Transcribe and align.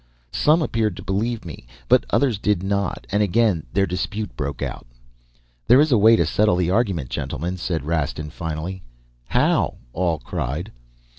Some 0.33 0.63
appeared 0.63 0.97
to 0.97 1.03
believe 1.03 1.45
me 1.45 1.67
but 1.87 2.07
others 2.09 2.39
did 2.39 2.63
not, 2.63 3.05
and 3.11 3.21
again 3.21 3.67
their 3.71 3.85
dispute 3.85 4.35
broke 4.35 4.63
out. 4.63 4.87
"'There 5.67 5.79
is 5.79 5.91
a 5.91 5.97
way 5.99 6.15
to 6.15 6.25
settle 6.25 6.55
the 6.55 6.71
argument, 6.71 7.11
gentlemen,' 7.11 7.57
said 7.57 7.85
Rastin 7.85 8.31
finally. 8.31 8.81
"'How?' 9.25 9.75
all 9.93 10.17
cried. 10.17 10.71